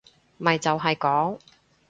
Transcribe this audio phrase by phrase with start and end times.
[0.39, 1.37] 咪就係講